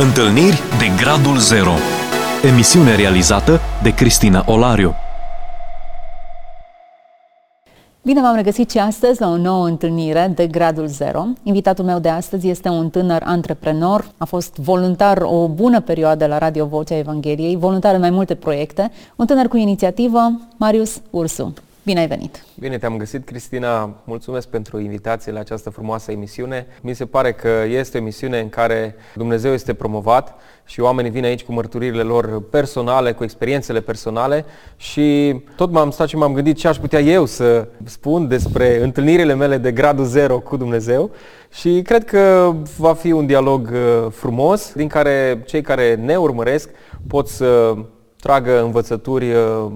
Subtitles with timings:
[0.00, 1.72] Întâlniri de Gradul Zero
[2.42, 4.94] Emisiune realizată de Cristina Olariu
[8.02, 11.24] Bine v-am regăsit și astăzi la o nouă întâlnire de Gradul Zero.
[11.42, 16.38] Invitatul meu de astăzi este un tânăr antreprenor, a fost voluntar o bună perioadă la
[16.38, 21.54] Radio Vocea Evangheliei, voluntar în mai multe proiecte, un tânăr cu inițiativă, Marius Ursu.
[21.88, 22.44] Bine ai venit!
[22.58, 23.94] Bine te-am găsit, Cristina.
[24.04, 26.66] Mulțumesc pentru invitație la această frumoasă emisiune.
[26.82, 31.24] Mi se pare că este o emisiune în care Dumnezeu este promovat și oamenii vin
[31.24, 34.44] aici cu mărturirile lor personale, cu experiențele personale
[34.76, 39.34] și tot m-am stat și m-am gândit ce aș putea eu să spun despre întâlnirile
[39.34, 41.10] mele de gradul zero cu Dumnezeu
[41.52, 46.70] și cred că va fi un dialog uh, frumos din care cei care ne urmăresc
[47.06, 47.74] pot să
[48.20, 49.66] tragă învățături uh,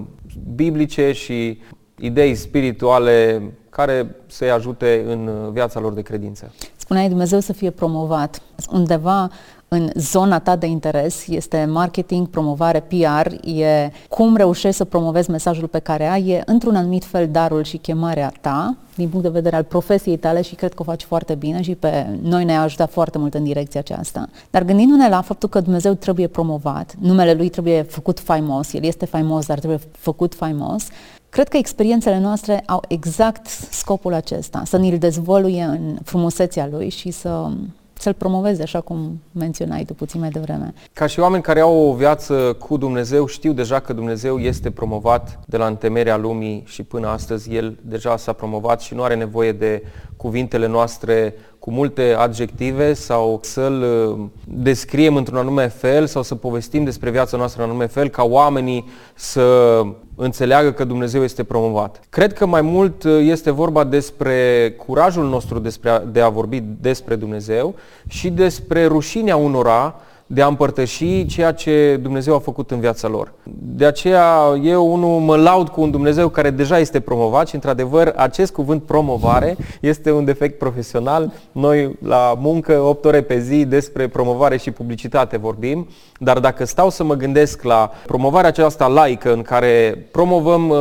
[0.55, 1.59] biblice și
[2.03, 6.51] idei spirituale care să-i ajute în viața lor de credință.
[6.75, 8.41] Spuneai Dumnezeu să fie promovat.
[8.71, 9.29] Undeva
[9.67, 15.67] în zona ta de interes este marketing, promovare, PR, e cum reușești să promovezi mesajul
[15.67, 19.55] pe care ai, e într-un anumit fel darul și chemarea ta din punct de vedere
[19.55, 22.91] al profesiei tale și cred că o faci foarte bine și pe noi ne-a ajutat
[22.91, 24.29] foarte mult în direcția aceasta.
[24.49, 29.05] Dar gândindu-ne la faptul că Dumnezeu trebuie promovat, numele Lui trebuie făcut faimos, El este
[29.05, 30.87] faimos, dar trebuie făcut faimos,
[31.33, 37.11] Cred că experiențele noastre au exact scopul acesta, să ne-l dezvoluie în frumusețea lui și
[37.11, 37.49] să
[37.93, 40.73] să-l promoveze, așa cum menționai tu puțin mai devreme.
[40.93, 45.39] Ca și oameni care au o viață cu Dumnezeu, știu deja că Dumnezeu este promovat
[45.45, 49.51] de la întemerea lumii și până astăzi El deja s-a promovat și nu are nevoie
[49.51, 49.83] de
[50.23, 56.83] cuvintele noastre cu multe adjective sau să-l uh, descriem într-un anume fel sau să povestim
[56.83, 59.81] despre viața noastră în anume fel ca oamenii să
[60.15, 61.99] înțeleagă că Dumnezeu este promovat.
[62.09, 67.15] Cred că mai mult uh, este vorba despre curajul nostru despre, de a vorbi despre
[67.15, 67.75] Dumnezeu
[68.07, 69.95] și despre rușinea unora
[70.27, 73.33] de a împărtăși ceea ce Dumnezeu a făcut în viața lor.
[73.59, 74.27] De aceea
[74.63, 78.83] eu unul mă laud cu un Dumnezeu care deja este promovat și într-adevăr acest cuvânt
[78.83, 81.31] promovare este un defect profesional.
[81.51, 85.87] Noi la muncă 8 ore pe zi despre promovare și publicitate vorbim,
[86.19, 90.77] dar dacă stau să mă gândesc la promovarea aceasta laică în care promovăm uh,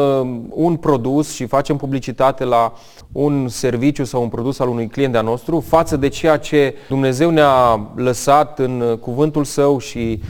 [0.48, 2.72] un produs și facem publicitate la
[3.12, 7.30] un serviciu sau un produs al unui client de-a nostru față de ceea ce Dumnezeu
[7.30, 10.22] ne-a lăsat în cuvântul Său și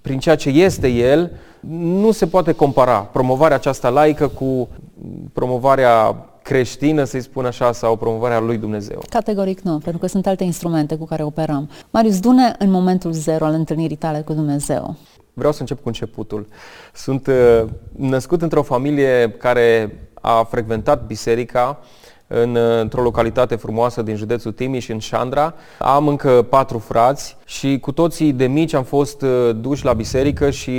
[0.00, 1.30] prin ceea ce este El,
[1.70, 4.68] nu se poate compara promovarea aceasta laică cu
[5.32, 9.02] promovarea creștină, să-i spun așa, sau promovarea lui Dumnezeu.
[9.08, 11.70] Categoric nu, pentru că sunt alte instrumente cu care operăm.
[11.90, 14.96] Marius, dune în momentul zero al întâlnirii tale cu Dumnezeu.
[15.34, 16.46] Vreau să încep cu începutul.
[16.94, 17.64] Sunt uh,
[17.96, 21.78] născut într-o familie care a frecventat biserica,
[22.32, 25.54] în, într-o localitate frumoasă din județul Timiș, în Șandra.
[25.78, 30.50] Am încă patru frați și cu toții de mici am fost uh, duși la biserică
[30.50, 30.70] și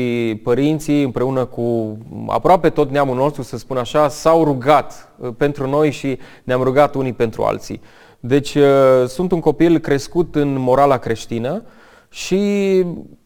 [0.44, 1.97] părinții împreună cu
[2.28, 6.95] aproape tot neamul nostru, să spun așa, s-au rugat uh, pentru noi și ne-am rugat
[6.95, 7.81] unii pentru alții.
[8.19, 11.63] Deci uh, sunt un copil crescut în morala creștină
[12.09, 12.40] și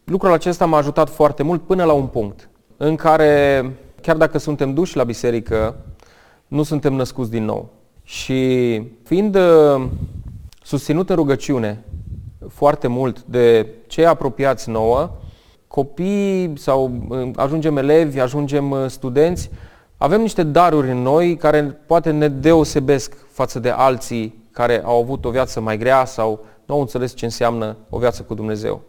[0.04, 3.64] lucrul acesta m-a ajutat foarte mult până la un punct în care,
[4.00, 5.76] chiar dacă suntem duși la biserică,
[6.46, 7.75] nu suntem născuți din nou.
[8.08, 9.86] Și fiind uh,
[10.62, 11.84] susținut în rugăciune
[12.48, 15.10] foarte mult de cei apropiați nouă,
[15.68, 19.50] copii sau uh, ajungem elevi, ajungem uh, studenți,
[19.96, 25.24] avem niște daruri în noi care poate ne deosebesc față de alții care au avut
[25.24, 28.80] o viață mai grea sau nu au înțeles ce înseamnă o viață cu Dumnezeu.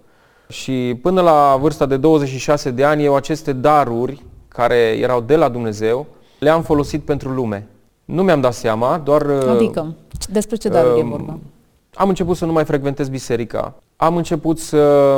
[0.50, 5.50] Și până la vârsta de 26 de ani, eu aceste daruri care erau de la
[5.50, 6.06] Dumnezeu,
[6.40, 7.68] le-am folosit pentru lume.
[8.08, 9.22] Nu mi-am dat seama, doar...
[9.22, 9.96] Uh, adică,
[10.30, 11.38] despre ce daruri uh, e um, vorba?
[11.94, 13.76] Am început să nu mai frecventez biserica.
[13.96, 15.18] Am început să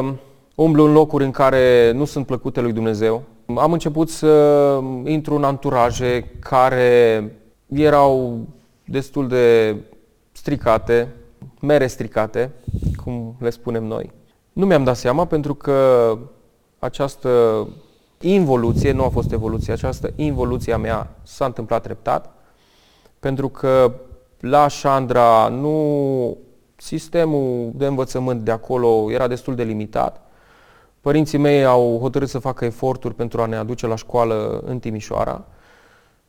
[0.56, 3.24] umblu în locuri în care nu sunt plăcute lui Dumnezeu.
[3.56, 7.24] Am început să intru în anturaje care
[7.68, 8.40] erau
[8.86, 9.76] destul de
[10.32, 11.08] stricate,
[11.62, 12.52] mere stricate,
[13.04, 14.12] cum le spunem noi.
[14.54, 16.18] Nu mi-am dat seama pentru că
[16.80, 17.68] această
[18.22, 22.34] involuție, nu a fost evoluție, această involuție a mea s-a întâmplat treptat
[23.20, 23.94] pentru că
[24.40, 26.38] la Șandra nu
[26.76, 30.22] sistemul de învățământ de acolo era destul de limitat.
[31.02, 35.46] Părinții mei au hotărât să facă eforturi pentru a ne aduce la școală în Timișoara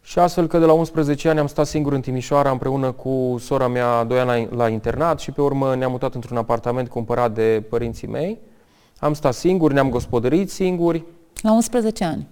[0.02, 3.68] și astfel că de la 11 ani am stat singur în Timișoara împreună cu sora
[3.68, 7.64] mea doi ani la, la internat și pe urmă ne-am mutat într-un apartament cumpărat de
[7.68, 8.38] părinții mei.
[8.98, 11.04] Am stat singur, ne-am gospodărit singuri.
[11.42, 12.28] La 11 ani?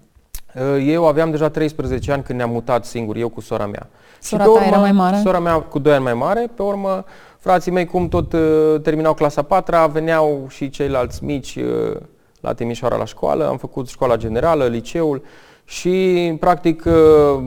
[0.87, 3.89] Eu aveam deja 13 ani când ne-am mutat singur, eu cu sora mea.
[4.21, 5.21] Sora ta urmă, era mai mare?
[5.23, 7.05] Sora mea cu 2 ani mai mare, pe urmă
[7.39, 8.41] frații mei, cum tot uh,
[8.83, 11.97] terminau clasa 4 veneau și ceilalți mici uh,
[12.41, 15.23] la Timișoara la școală, am făcut școala generală, liceul
[15.65, 17.43] și practic uh,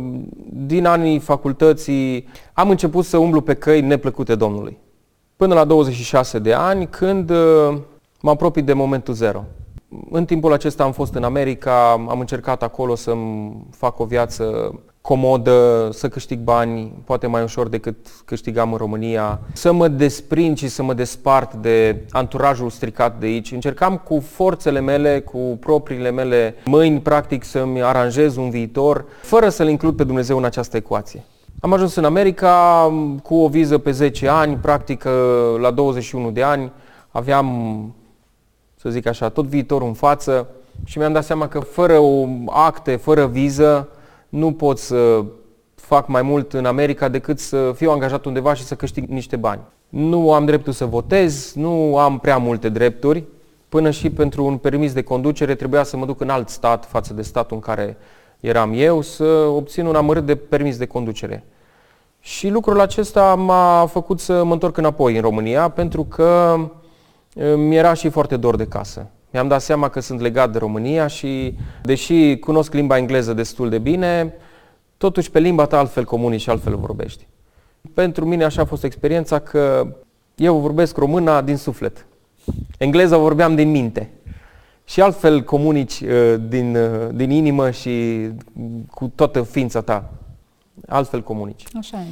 [0.50, 4.78] din anii facultății am început să umblu pe căi neplăcute Domnului.
[5.36, 7.78] Până la 26 de ani, când uh,
[8.22, 9.44] mă apropii de momentul zero.
[10.10, 15.90] În timpul acesta am fost în America, am încercat acolo să-mi fac o viață comodă,
[15.94, 17.96] să câștig bani, poate mai ușor decât
[18.26, 23.52] câștigam în România, să mă desprind și să mă despart de anturajul stricat de aici.
[23.52, 29.68] Încercam cu forțele mele, cu propriile mele mâini, practic, să-mi aranjez un viitor, fără să-L
[29.68, 31.24] includ pe Dumnezeu în această ecuație.
[31.60, 32.88] Am ajuns în America
[33.24, 35.04] cu o viză pe 10 ani, practic
[35.60, 36.72] la 21 de ani
[37.10, 37.48] aveam,
[38.82, 40.48] să zic așa, tot viitorul în față
[40.84, 43.88] și mi-am dat seama că fără o acte, fără viză,
[44.30, 45.24] nu pot să
[45.76, 49.62] fac mai mult în America decât să fiu angajat undeva și să câștig niște bani.
[49.90, 53.24] Nu am dreptul să votez, nu am prea multe drepturi.
[53.70, 57.14] Până și pentru un permis de conducere trebuia să mă duc în alt stat față
[57.14, 57.98] de statul în care
[58.40, 59.24] eram eu să
[59.56, 61.44] obțin un amărât de permis de conducere.
[62.20, 66.60] Și lucrul acesta m-a făcut să mă întorc înapoi în România pentru că
[67.56, 69.08] mi era și foarte dor de casă.
[69.32, 73.78] Mi-am dat seama că sunt legat de România și, deși cunosc limba engleză destul de
[73.78, 74.34] bine,
[74.98, 77.28] totuși pe limba ta altfel comunici și altfel vorbești.
[77.94, 79.96] Pentru mine așa a fost experiența că
[80.36, 82.06] eu vorbesc româna din suflet.
[82.78, 84.10] Engleza vorbeam din minte.
[84.84, 88.28] Și altfel comunici uh, din, uh, din inimă și
[88.92, 90.12] cu toată ființa ta.
[90.88, 91.64] Altfel comunici.
[91.78, 92.06] Așa e.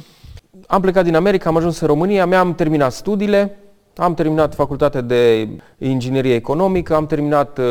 [0.66, 3.56] Am plecat din America, am ajuns în România, mi-am terminat studiile,
[4.00, 5.48] am terminat facultatea de
[5.78, 7.64] inginerie economică, am terminat uh,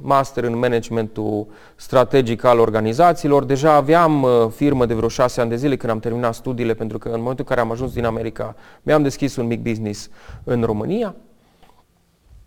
[0.00, 1.46] master în managementul
[1.76, 3.44] strategic al organizațiilor.
[3.44, 6.98] Deja aveam uh, firmă de vreo șase ani de zile când am terminat studiile, pentru
[6.98, 10.10] că în momentul în care am ajuns din America, mi-am deschis un mic business
[10.44, 11.14] în România.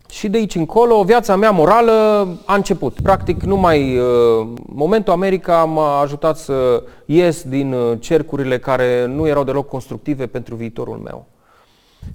[0.10, 3.02] Și de aici încolo, viața mea morală a început.
[3.02, 9.68] Practic, numai uh, momentul America m-a ajutat să ies din cercurile care nu erau deloc
[9.68, 11.26] constructive pentru viitorul meu.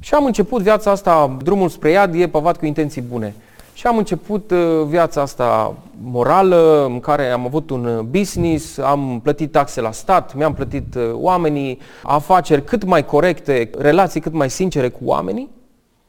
[0.00, 3.34] Și am început viața asta, drumul spre iad e pavat cu intenții bune.
[3.75, 9.20] Și am început uh, viața asta morală, în care am avut un uh, business, am
[9.23, 14.50] plătit taxe la stat, mi-am plătit uh, oamenii, afaceri cât mai corecte, relații cât mai
[14.50, 15.49] sincere cu oamenii.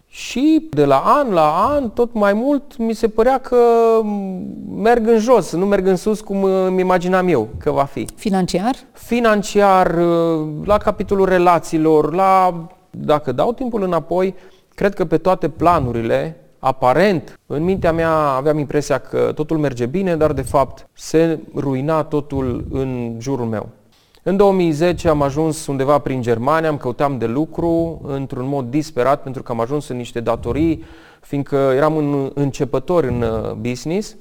[0.07, 3.57] Și de la an la an, tot mai mult, mi se părea că
[4.75, 8.07] merg în jos, nu merg în sus cum îmi imaginam eu că va fi.
[8.15, 8.75] Financiar?
[8.91, 9.95] Financiar,
[10.63, 12.53] la capitolul relațiilor, la
[12.97, 14.35] dacă dau timpul înapoi,
[14.75, 20.15] cred că pe toate planurile, aparent, în mintea mea aveam impresia că totul merge bine,
[20.15, 23.69] dar de fapt se ruina totul în jurul meu.
[24.23, 29.43] În 2010 am ajuns undeva prin Germania, am căutam de lucru într-un mod disperat pentru
[29.43, 30.83] că am ajuns în niște datorii,
[31.21, 34.15] fiindcă eram un începător în uh, business.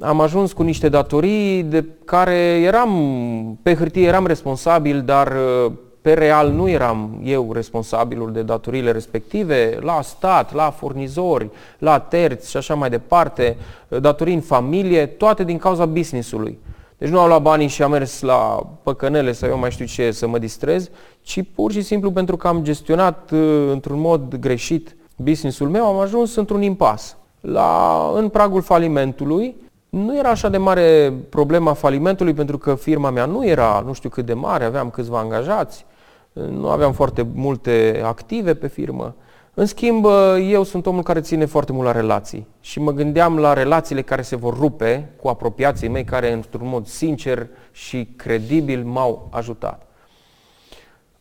[0.00, 5.32] Am ajuns cu niște datorii de care eram, pe hârtie eram responsabil, dar
[5.66, 5.72] uh,
[6.02, 12.50] pe real nu eram eu responsabilul de datoriile respective, la stat, la furnizori, la terți
[12.50, 13.56] și așa mai departe,
[13.88, 16.58] datorii în familie, toate din cauza businessului.
[16.98, 20.10] Deci nu am luat banii și am mers la păcănele sau eu mai știu ce
[20.10, 20.90] să mă distrez,
[21.20, 25.98] ci pur și simplu pentru că am gestionat uh, într-un mod greșit businessul meu, am
[25.98, 27.16] ajuns într-un impas.
[27.40, 29.56] La, în pragul falimentului,
[29.88, 34.08] nu era așa de mare problema falimentului pentru că firma mea nu era nu știu
[34.08, 35.84] cât de mare, aveam câțiva angajați,
[36.32, 39.14] nu aveam foarte multe active pe firmă.
[39.54, 40.06] În schimb,
[40.50, 44.22] eu sunt omul care ține foarte mult la relații și mă gândeam la relațiile care
[44.22, 49.86] se vor rupe cu apropiații mei care într-un mod sincer și credibil m-au ajutat.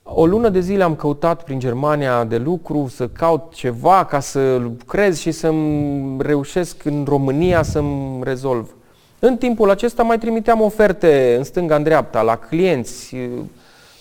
[0.03, 4.55] O lună de zile am căutat prin Germania de lucru, să caut ceva ca să
[4.55, 8.75] lucrez și să-mi reușesc în România să-mi rezolv.
[9.19, 13.15] În timpul acesta mai trimiteam oferte în stânga, în dreapta, la clienți,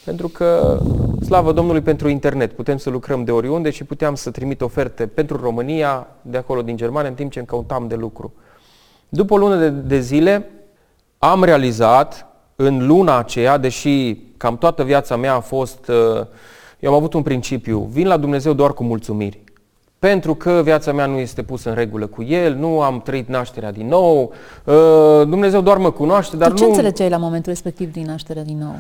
[0.05, 0.81] pentru că,
[1.25, 5.37] slavă Domnului pentru internet, putem să lucrăm de oriunde și puteam să trimit oferte pentru
[5.37, 8.33] România, de acolo din Germania, în timp ce căutam de lucru.
[9.09, 10.51] După o lună de, de zile,
[11.19, 12.27] am realizat
[12.57, 16.27] în luna aceea, deși cam toată viața mea a fost, uh,
[16.79, 19.41] eu am avut un principiu, vin la Dumnezeu doar cu mulțumiri.
[19.99, 23.73] Pentru că viața mea nu este pusă în regulă cu El, nu am trăit nașterea
[23.73, 24.33] din nou,
[24.65, 24.75] uh,
[25.29, 26.71] Dumnezeu doar mă cunoaște, dar tu ce nu...
[26.71, 28.75] ce înțelegeai la momentul respectiv din nașterea din nou?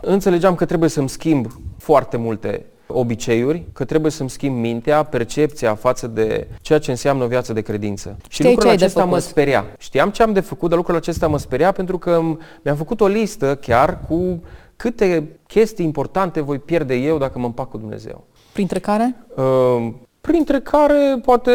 [0.00, 1.46] Înțelegeam că trebuie să-mi schimb
[1.78, 7.26] foarte multe obiceiuri, că trebuie să-mi schimb mintea, percepția față de ceea ce înseamnă o
[7.26, 8.16] viață de credință.
[8.28, 9.64] Știai și lucrul acesta mă speria.
[9.78, 12.20] Știam ce am de făcut, dar lucrul acesta mă speria pentru că
[12.62, 14.42] mi-am făcut o listă chiar cu
[14.76, 18.24] câte chestii importante voi pierde eu dacă mă împac cu Dumnezeu.
[18.52, 19.16] Printre care?
[19.36, 21.52] Uh, printre care poate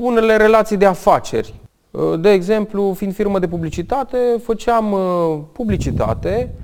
[0.00, 1.54] unele relații de afaceri.
[1.90, 6.54] Uh, de exemplu, fiind firmă de publicitate, făceam uh, publicitate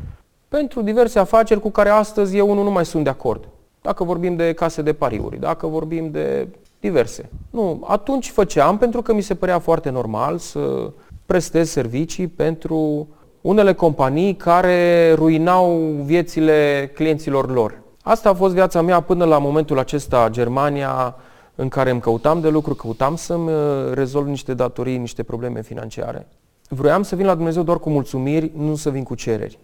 [0.57, 3.49] pentru diverse afaceri cu care astăzi eu nu mai sunt de acord.
[3.83, 6.49] Dacă vorbim de case de pariuri, dacă vorbim de
[6.81, 7.31] diverse.
[7.51, 10.91] Nu, atunci făceam pentru că mi se părea foarte normal să
[11.27, 13.09] prestez servicii pentru
[13.41, 17.83] unele companii care ruinau viețile clienților lor.
[18.03, 21.17] Asta a fost viața mea până la momentul acesta, Germania,
[21.55, 26.27] în care îmi căutam de lucru, căutam să-mi uh, rezolv niște datorii, niște probleme financiare.
[26.69, 29.59] Vroiam să vin la Dumnezeu doar cu mulțumiri, nu să vin cu cereri.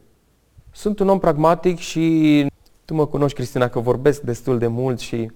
[0.72, 2.46] Sunt un om pragmatic și
[2.84, 5.30] tu mă cunoști, Cristina, că vorbesc destul de mult și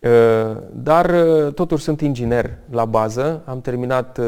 [0.00, 4.20] uh, dar uh, totuși sunt inginer la bază, am terminat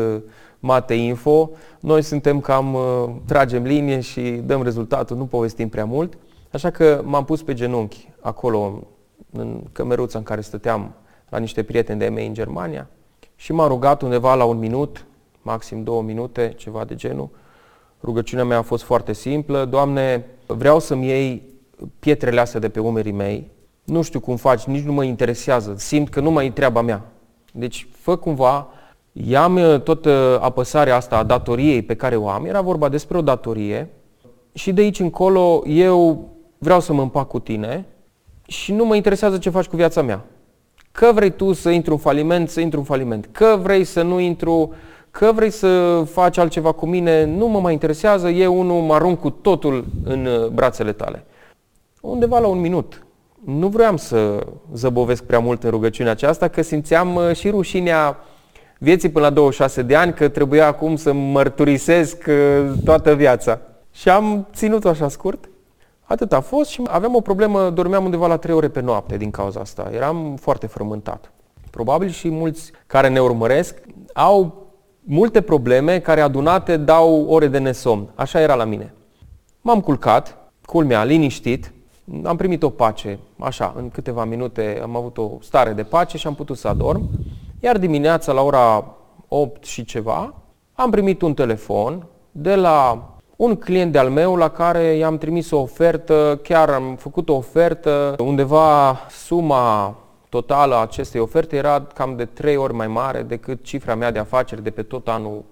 [0.59, 1.51] Mate Info.
[1.81, 2.77] Noi suntem cam,
[3.27, 6.19] tragem linie și dăm rezultatul, nu povestim prea mult.
[6.53, 8.83] Așa că m-am pus pe genunchi acolo,
[9.33, 10.95] în cămeruța în care stăteam
[11.29, 12.89] la niște prieteni de mei în Germania
[13.37, 15.07] și m-a rugat undeva la un minut,
[15.43, 17.29] maxim două minute, ceva de genul.
[18.03, 19.65] Rugăciunea mea a fost foarte simplă.
[19.65, 21.43] Doamne, vreau să-mi iei
[21.99, 23.51] pietrele astea de pe umerii mei.
[23.85, 25.75] Nu știu cum faci, nici nu mă interesează.
[25.79, 27.03] Simt că nu mai e treaba mea.
[27.53, 28.69] Deci, fă cumva,
[29.13, 32.45] ia-mi uh, tot uh, apăsarea asta a datoriei pe care o am.
[32.45, 33.89] Era vorba despre o datorie
[34.53, 37.87] și de aici încolo eu vreau să mă împac cu tine
[38.47, 40.25] și nu mă interesează ce faci cu viața mea.
[40.93, 43.29] Că vrei tu să intri în faliment, să intru în faliment.
[43.33, 44.75] Că vrei să nu intru,
[45.19, 49.21] că vrei să faci altceva cu mine, nu mă mai interesează, eu unul mă arunc
[49.21, 51.25] cu totul în uh, brațele tale.
[52.01, 53.07] Undeva la un minut.
[53.45, 58.17] Nu vreau să zăbovesc prea mult în rugăciunea aceasta, că simțeam uh, și rușinea
[58.79, 63.61] vieții până la 26 de ani, că trebuia acum să mărturisesc uh, toată viața.
[63.93, 65.49] Și am ținut-o așa scurt
[66.05, 69.31] Atât a fost și aveam o problemă, dormeam undeva la 3 ore pe noapte din
[69.31, 69.91] cauza asta.
[69.93, 71.33] Eram foarte frământat.
[71.71, 73.81] Probabil și mulți care ne urmăresc
[74.13, 74.64] au
[75.05, 78.09] multe probleme care adunate dau ore de nesomn.
[78.15, 78.95] Așa era la mine.
[79.61, 81.73] M-am culcat, culmea, liniștit,
[82.23, 86.27] am primit o pace, așa, în câteva minute am avut o stare de pace și
[86.27, 87.11] am putut să adorm.
[87.61, 88.95] Iar dimineața la ora
[89.29, 90.35] 8 și ceva
[90.73, 95.59] am primit un telefon de la un client de-al meu la care i-am trimis o
[95.59, 99.97] ofertă, chiar am făcut o ofertă, undeva suma
[100.35, 104.19] totală a acestei oferte era cam de trei ori mai mare decât cifra mea de
[104.19, 105.45] afaceri de pe tot anul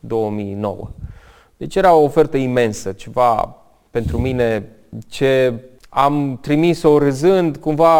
[0.00, 0.88] 2009.
[1.56, 3.56] Deci era o ofertă imensă, ceva
[3.90, 4.68] pentru mine
[5.08, 5.54] ce
[5.88, 7.90] am trimis-o râzând cumva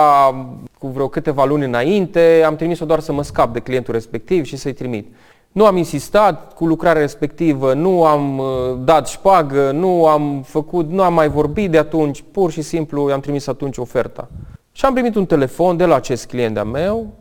[0.79, 4.57] cu vreo câteva luni înainte, am trimis-o doar să mă scap de clientul respectiv și
[4.57, 5.15] să-i trimit.
[5.53, 8.47] Nu am insistat cu lucrarea respectivă, nu am uh,
[8.85, 13.21] dat șpagă, nu am făcut, nu am mai vorbit de atunci, pur și simplu i-am
[13.21, 14.29] trimis atunci oferta.
[14.79, 17.13] Și am primit un telefon de la acest client de-a meu,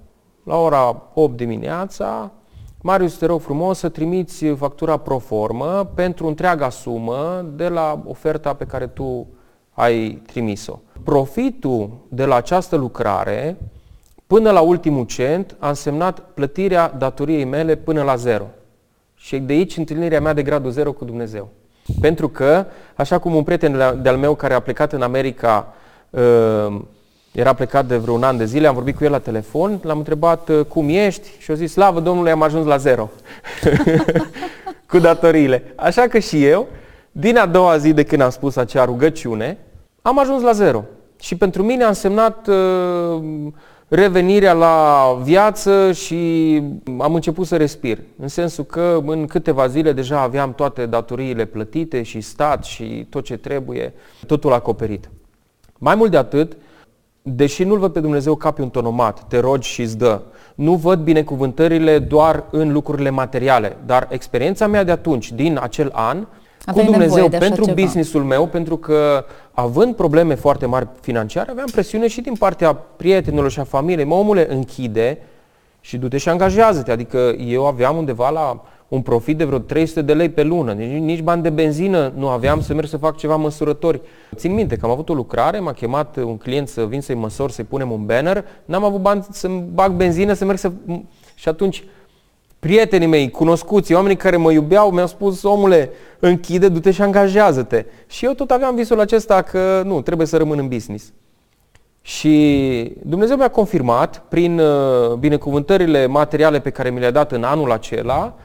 [0.43, 2.31] la ora 8 dimineața,
[2.81, 8.53] Marius, te rog frumos să trimiți factura pro formă pentru întreaga sumă de la oferta
[8.53, 9.27] pe care tu
[9.73, 10.79] ai trimis-o.
[11.03, 13.57] Profitul de la această lucrare
[14.27, 18.47] Până la ultimul cent a însemnat plătirea datoriei mele până la zero.
[19.15, 21.49] Și de aici întâlnirea mea de gradul zero cu Dumnezeu.
[22.01, 25.73] Pentru că, așa cum un prieten de-al meu care a plecat în America,
[26.09, 26.81] uh,
[27.38, 30.50] era plecat de vreun an de zile, am vorbit cu el la telefon, l-am întrebat
[30.50, 33.10] uh, cum ești și a zis, slavă Domnului, am ajuns la zero
[34.89, 35.74] cu datoriile.
[35.75, 36.67] Așa că și eu,
[37.12, 39.58] din a doua zi de când am spus acea rugăciune,
[40.01, 40.84] am ajuns la zero.
[41.20, 43.24] Și pentru mine a însemnat uh,
[43.88, 46.62] revenirea la viață și
[47.00, 47.98] am început să respir.
[48.20, 53.24] În sensul că în câteva zile deja aveam toate datoriile plătite și stat și tot
[53.24, 53.94] ce trebuie,
[54.27, 55.10] totul acoperit.
[55.77, 56.58] Mai mult de atât,
[57.36, 60.22] deși nu-L văd pe Dumnezeu ca pe un tonomat, te rogi și îți dă,
[60.55, 66.27] nu văd binecuvântările doar în lucrurile materiale, dar experiența mea de atunci, din acel an,
[66.65, 67.81] Aveai cu Dumnezeu pentru ceva.
[67.81, 73.51] businessul meu, pentru că având probleme foarte mari financiare, aveam presiune și din partea prietenilor
[73.51, 74.05] și a familiei.
[74.05, 75.17] Mă, omule, închide
[75.81, 76.91] și du-te și angajează-te.
[76.91, 80.72] Adică eu aveam undeva la un profit de vreo 300 de lei pe lună.
[80.72, 84.01] Nici, nici bani de benzină nu aveam să merg să fac ceva măsurători.
[84.36, 87.51] Țin minte că am avut o lucrare, m-a chemat un client să vin să-i măsor,
[87.51, 90.72] să-i punem un banner, n-am avut bani să-mi bag benzină, să merg să...
[91.36, 91.84] Și atunci
[92.60, 95.89] prietenii mei, cunoscuții, oamenii care mă iubeau, mi-au spus, omule,
[96.20, 97.86] închide, du-te și angajează-te.
[98.08, 101.13] Și eu tot aveam visul acesta că nu, trebuie să rămân în business.
[102.01, 107.72] Și Dumnezeu mi-a confirmat, prin uh, binecuvântările materiale pe care mi le-a dat în anul
[107.72, 108.36] acela,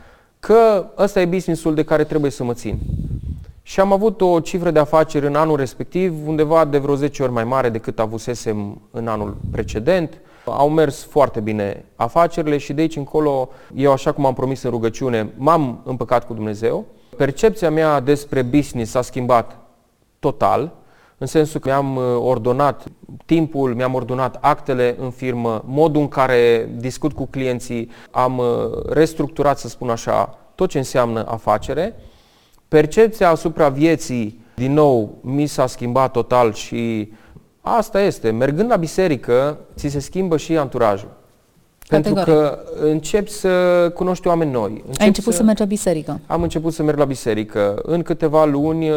[0.46, 2.78] că ăsta e businessul de care trebuie să mă țin.
[3.62, 7.32] și am avut o cifră de afaceri în anul respectiv undeva de vreo 10 ori
[7.32, 10.20] mai mare decât avusesem în anul precedent.
[10.44, 14.70] Au mers foarte bine afacerile și de aici încolo, eu așa cum am promis în
[14.70, 16.84] rugăciune, m-am împăcat cu Dumnezeu.
[17.16, 19.58] Percepția mea despre business s-a schimbat
[20.18, 20.72] total,
[21.22, 22.84] în sensul că mi-am uh, ordonat
[23.26, 28.46] timpul, mi-am ordonat actele în firmă, modul în care discut cu clienții, am uh,
[28.88, 31.94] restructurat, să spun așa, tot ce înseamnă afacere.
[32.68, 37.12] Percepția asupra vieții, din nou, mi s-a schimbat total și
[37.60, 38.30] asta este.
[38.30, 41.10] Mergând la biserică, ți se schimbă și anturajul.
[42.00, 44.82] Pentru că încep să cunoști oameni noi.
[44.86, 46.20] Încep Ai început să, să mergi la biserică?
[46.26, 47.80] Am început să merg la biserică.
[47.82, 48.96] În câteva luni uh,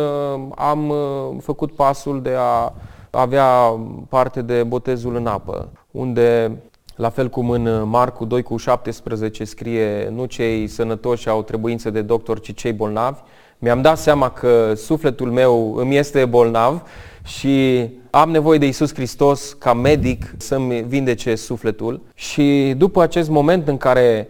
[0.55, 0.97] am uh,
[1.41, 2.73] făcut pasul de a
[3.09, 6.57] avea parte de botezul în apă, unde
[6.95, 12.01] la fel cum în Marcu 2 cu 17 scrie nu cei sănătoși au trebuință de
[12.01, 13.19] doctor, ci cei bolnavi,
[13.59, 16.81] mi-am dat seama că sufletul meu îmi este bolnav
[17.23, 22.01] și am nevoie de Isus Hristos ca medic să-mi vindece sufletul.
[22.13, 24.27] Și după acest moment în care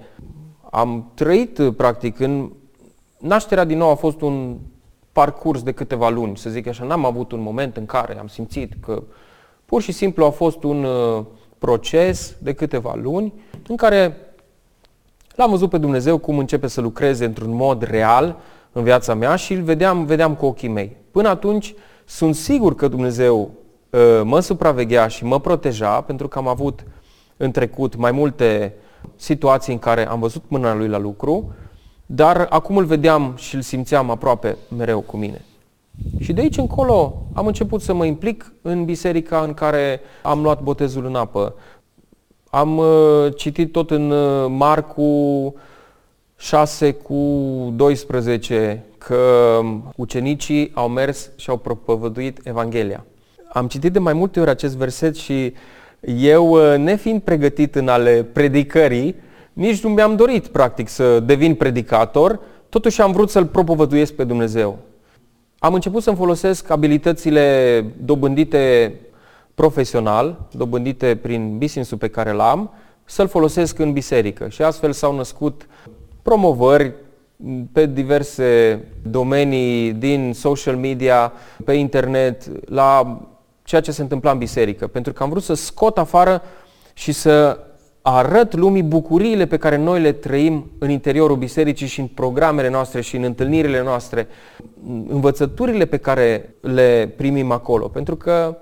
[0.72, 2.51] am trăit practic în
[3.17, 4.58] nașterea din nou a fost un
[5.12, 8.74] parcurs de câteva luni, să zic așa, n-am avut un moment în care am simțit
[8.82, 9.03] că
[9.65, 11.24] pur și simplu a fost un uh,
[11.58, 13.34] proces de câteva luni
[13.67, 14.17] în care
[15.36, 18.38] l-am văzut pe Dumnezeu cum începe să lucreze într-un mod real
[18.77, 20.98] în viața mea și îl vedeam, vedeam cu ochii mei.
[21.12, 21.74] Până atunci
[22.05, 23.51] sunt sigur că Dumnezeu
[23.89, 26.84] uh, mă supraveghea și mă proteja pentru că am avut
[27.38, 28.74] în trecut mai multe
[29.15, 31.53] situații în care am văzut mâna lui la lucru,
[32.05, 35.46] dar acum îl vedeam și îl simțeam aproape mereu cu mine.
[36.20, 40.62] Și de aici încolo am început să mă implic în biserica în care am luat
[40.62, 41.55] botezul în apă.
[42.50, 45.53] Am uh, citit tot în uh, Marcu
[46.38, 47.15] 6 cu
[47.75, 49.60] 12 că
[49.96, 53.06] ucenicii au mers și au propovăduit Evanghelia.
[53.54, 55.54] Am citit de mai multe ori acest verset și
[56.18, 59.15] eu, uh, nefiind pregătit în ale predicării,
[59.54, 62.39] nici nu mi-am dorit, practic, să devin predicator,
[62.70, 64.77] totuși am vrut să-L propovăduiesc pe Dumnezeu.
[65.60, 68.94] Am început să-mi folosesc abilitățile dobândite
[69.55, 72.72] profesional, dobândite prin business-ul pe care l-am,
[73.03, 74.48] să-l folosesc în biserică.
[74.50, 75.68] Și astfel s-au născut
[76.25, 76.94] promovări
[77.72, 81.33] pe diverse domenii din social media,
[81.66, 83.22] pe internet, la
[83.64, 84.88] ceea ce se întâmpla în biserică.
[84.88, 86.42] Pentru că am vrut să scot afară
[86.94, 87.59] și să
[88.01, 93.01] arăt lumii bucuriile pe care noi le trăim în interiorul bisericii și în programele noastre
[93.01, 94.27] și în întâlnirile noastre,
[95.07, 97.88] învățăturile pe care le primim acolo.
[97.88, 98.57] Pentru că,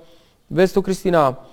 [0.47, 1.47] vezi tu, Cristina,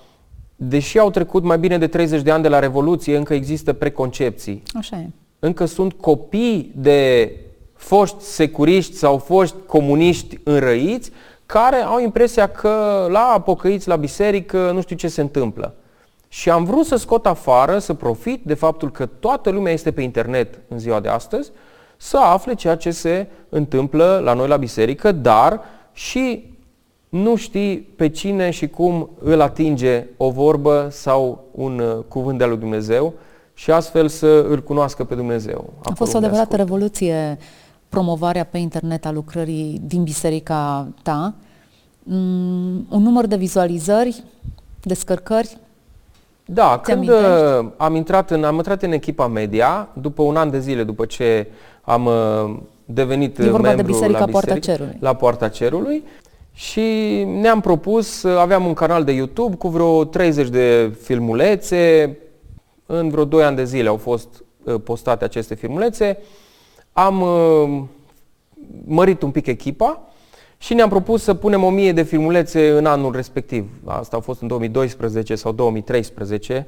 [0.57, 4.62] deși au trecut mai bine de 30 de ani de la Revoluție, încă există preconcepții.
[4.75, 5.09] Așa e.
[5.40, 7.33] Încă sunt copii de
[7.74, 11.11] foști securiști sau foști comuniști înrăiți
[11.46, 15.74] care au impresia că la pocăiți la biserică nu știu ce se întâmplă.
[16.29, 20.03] Și am vrut să scot afară, să profit de faptul că toată lumea este pe
[20.03, 21.50] internet în ziua de astăzi,
[21.96, 25.61] să afle ceea ce se întâmplă la noi la biserică, dar
[25.92, 26.55] și
[27.09, 32.44] nu știi pe cine și cum îl atinge o vorbă sau un uh, cuvânt de
[32.44, 33.14] al lui Dumnezeu
[33.61, 35.73] și astfel să îl cunoască pe Dumnezeu.
[35.83, 37.38] A fost o adevărată revoluție
[37.88, 41.35] promovarea pe internet a lucrării din biserica ta.
[42.03, 44.25] Mm, un număr de vizualizări,
[44.83, 45.57] descărcări,
[46.44, 47.14] da, când uh,
[47.77, 51.46] am intrat, în, am intrat în echipa media, după un an de zile după ce
[51.83, 54.96] am uh, devenit e vorba membru de biserica la, Poarta Cerului.
[55.01, 56.05] la Poarta Cerului
[56.53, 56.81] și
[57.40, 62.16] ne-am propus, uh, aveam un canal de YouTube cu vreo 30 de filmulețe,
[62.90, 64.44] în vreo 2 ani de zile au fost
[64.85, 66.18] postate aceste filmulețe,
[66.92, 67.24] am
[68.85, 70.11] mărit un pic echipa
[70.59, 73.70] și ne-am propus să punem o mie de filmulețe în anul respectiv.
[73.85, 76.66] Asta a fost în 2012 sau 2013,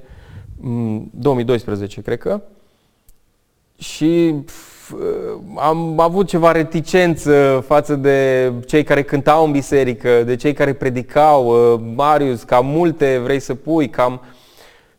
[1.10, 2.40] 2012 mm, cred că.
[3.78, 4.34] Și
[5.56, 11.48] am avut ceva reticență față de cei care cântau în biserică, de cei care predicau,
[11.48, 14.20] ă, Marius, cam multe vrei să pui, cam...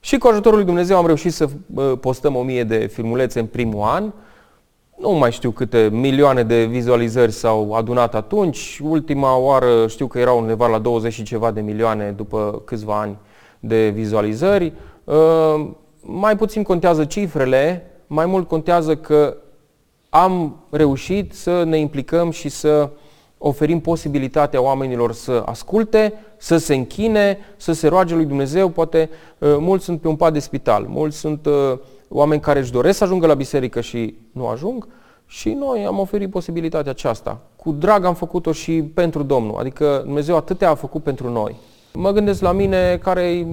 [0.04, 1.50] Și cu ajutorul lui Dumnezeu am reușit să
[2.00, 4.12] postăm o mie de filmulețe în primul an
[5.00, 8.80] nu mai știu câte milioane de vizualizări s-au adunat atunci.
[8.84, 13.18] Ultima oară știu că erau undeva la 20 și ceva de milioane după câțiva ani
[13.60, 14.74] de vizualizări.
[15.04, 15.68] Uh,
[16.02, 19.38] mai puțin contează cifrele, mai mult contează că
[20.10, 22.90] am reușit să ne implicăm și să
[23.46, 28.70] oferim posibilitatea oamenilor să asculte, să se închine, să se roage lui Dumnezeu.
[28.70, 31.78] Poate uh, mulți sunt pe un pat de spital, mulți sunt uh,
[32.10, 34.88] oameni care își doresc să ajungă la biserică și nu ajung
[35.26, 37.40] Și noi am oferit posibilitatea aceasta.
[37.56, 39.58] Cu drag am făcut-o și pentru Domnul.
[39.58, 41.56] Adică Dumnezeu atâtea a făcut pentru noi.
[41.94, 43.48] Mă gândesc la mine care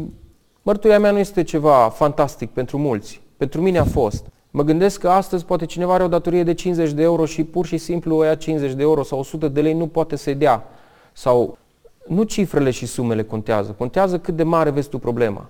[0.62, 3.20] mărturia mea nu este ceva fantastic pentru mulți.
[3.36, 4.26] Pentru mine a fost.
[4.50, 7.66] Mă gândesc că astăzi poate cineva are o datorie de 50 de euro și pur
[7.66, 10.64] și simplu o ia 50 de euro sau 100 de lei nu poate să-i dea.
[11.12, 11.58] Sau
[12.06, 15.48] nu cifrele și sumele contează, contează cât de mare vezi tu problema.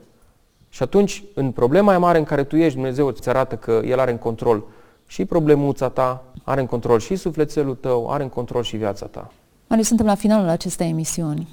[0.68, 4.10] Și atunci, în problema mare în care tu ești, Dumnezeu îți arată că El are
[4.10, 4.64] în control
[5.06, 9.30] și problemuța ta, are în control și sufletelul tău, are în control și viața ta.
[9.66, 11.48] Marius, suntem la finalul acestei emisiuni.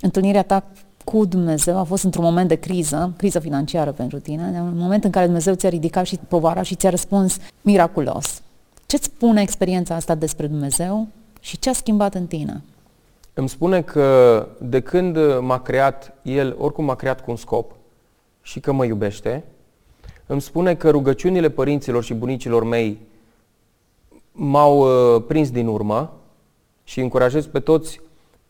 [0.00, 0.64] Întâlnirea ta
[1.04, 5.10] cu Dumnezeu a fost într-un moment de criză, criză financiară pentru tine, în moment în
[5.10, 8.42] care Dumnezeu ți-a ridicat și povara și ți-a răspuns miraculos.
[8.86, 11.08] Ce-ți spune experiența asta despre Dumnezeu
[11.40, 12.62] și ce a schimbat în tine?
[13.34, 17.72] Îmi spune că de când m-a creat El, oricum m-a creat cu un scop
[18.42, 19.44] și că mă iubește,
[20.26, 22.98] îmi spune că rugăciunile părinților și bunicilor mei
[24.32, 26.12] m-au uh, prins din urmă
[26.84, 28.00] și încurajez pe toți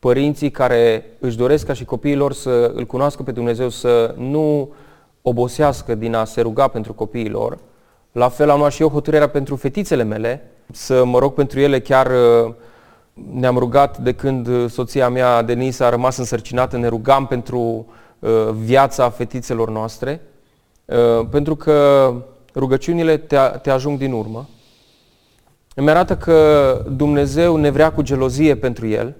[0.01, 4.73] părinții care își doresc ca și copiilor să îl cunoască pe Dumnezeu, să nu
[5.21, 7.57] obosească din a se ruga pentru copiilor.
[8.11, 11.79] La fel am luat și eu hotărârea pentru fetițele mele, să mă rog pentru ele
[11.79, 12.53] chiar uh,
[13.33, 17.85] ne-am rugat de când soția mea, Denisa, a rămas însărcinată, ne rugam pentru
[18.19, 20.21] uh, viața fetițelor noastre,
[20.85, 22.13] uh, pentru că
[22.55, 24.49] rugăciunile te, te ajung din urmă.
[25.75, 29.15] Îmi arată că Dumnezeu ne vrea cu gelozie pentru El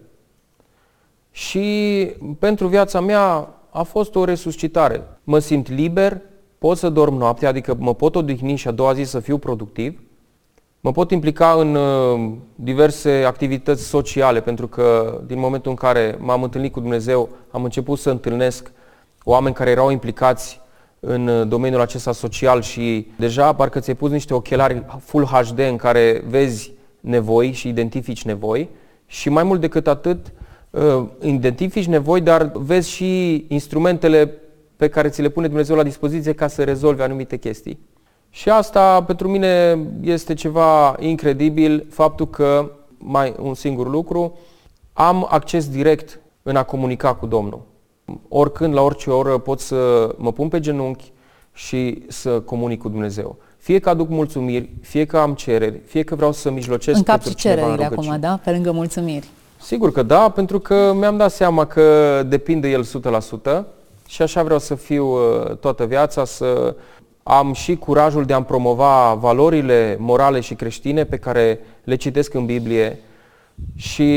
[1.32, 2.06] și
[2.40, 5.04] pentru viața mea a fost o resuscitare.
[5.24, 6.22] Mă simt liber,
[6.58, 10.00] pot să dorm noaptea, adică mă pot odihni și a doua zi să fiu productiv
[10.84, 16.44] Mă pot implica în uh, diverse activități sociale, pentru că din momentul în care m-am
[16.44, 18.72] întâlnit cu Dumnezeu, am început să întâlnesc
[19.24, 20.60] oameni care erau implicați
[21.00, 25.76] în uh, domeniul acesta social și deja parcă ți-ai pus niște ochelari Full HD în
[25.76, 28.70] care vezi nevoi și identifici nevoi
[29.06, 30.32] și mai mult decât atât, uh,
[31.22, 34.34] identifici nevoi, dar vezi și instrumentele
[34.76, 37.80] pe care ți le pune Dumnezeu la dispoziție ca să rezolvi anumite chestii.
[38.30, 44.38] Și asta pentru mine este ceva incredibil, faptul că, mai un singur lucru,
[44.94, 47.62] am acces direct în a comunica cu Domnul.
[48.28, 51.12] Oricând, la orice oră, pot să mă pun pe genunchi
[51.54, 53.38] și să comunic cu Dumnezeu.
[53.58, 57.22] Fie că aduc mulțumiri, fie că am cereri, fie că vreau să mijlocesc în cap
[57.22, 58.40] și cererile acum, da?
[58.44, 59.28] Pe lângă mulțumiri.
[59.62, 63.62] Sigur că da, pentru că mi-am dat seama că depinde el 100%
[64.08, 66.76] și așa vreau să fiu uh, toată viața, să
[67.24, 72.46] am și curajul de a promova valorile morale și creștine pe care le citesc în
[72.46, 73.00] Biblie
[73.76, 74.12] și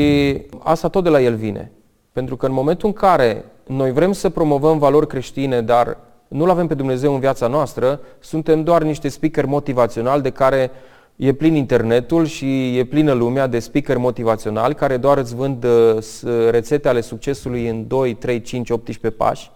[0.59, 1.71] asta tot de la el vine.
[2.11, 6.67] Pentru că în momentul în care noi vrem să promovăm valori creștine, dar nu-L avem
[6.67, 10.71] pe Dumnezeu în viața noastră, suntem doar niște speaker motivaționali de care
[11.15, 15.97] e plin internetul și e plină lumea de speaker motivaționali care doar îți vând uh,
[16.49, 19.51] rețete ale succesului în 2, 3, 5, 18 pași.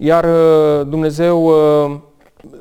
[0.00, 1.96] Iar uh, Dumnezeu uh,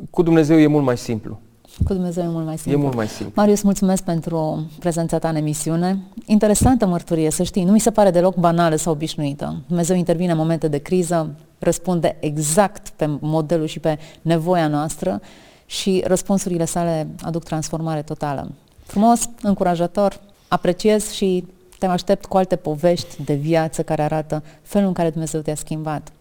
[0.10, 1.40] cu Dumnezeu e mult mai simplu.
[1.88, 2.80] Cu Dumnezeu e mult mai simplu.
[2.80, 3.34] E mult mai simplu.
[3.36, 6.00] Marius, mulțumesc pentru prezența ta în emisiune.
[6.26, 7.64] Interesantă mărturie, să știi.
[7.64, 9.62] Nu mi se pare deloc banală sau obișnuită.
[9.68, 15.22] Dumnezeu intervine în momente de criză, răspunde exact pe modelul și pe nevoia noastră
[15.66, 18.52] și răspunsurile sale aduc transformare totală.
[18.86, 21.46] Frumos, încurajator, apreciez și
[21.80, 26.12] te aștept cu alte povești de viață care arată felul în care Dumnezeu te-a schimbat.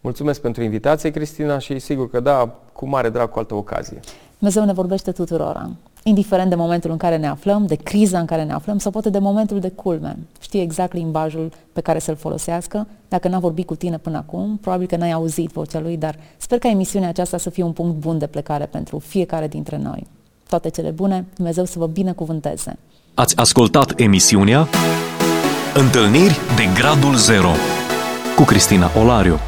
[0.00, 4.00] Mulțumesc pentru invitație, Cristina, și sigur că da, cu mare drag cu altă ocazie.
[4.38, 5.70] Dumnezeu ne vorbește tuturora,
[6.02, 9.10] indiferent de momentul în care ne aflăm, de criza în care ne aflăm sau poate
[9.10, 10.16] de momentul de culme.
[10.40, 12.86] Știe exact limbajul pe care să-l folosească.
[13.08, 16.58] Dacă n-a vorbit cu tine până acum, probabil că n-ai auzit vocea lui, dar sper
[16.58, 20.06] ca emisiunea aceasta să fie un punct bun de plecare pentru fiecare dintre noi.
[20.48, 22.78] Toate cele bune, Dumnezeu să vă binecuvânteze.
[23.14, 24.68] Ați ascultat emisiunea
[25.74, 27.50] Întâlniri de Gradul Zero
[28.36, 29.38] cu Cristina Olariu.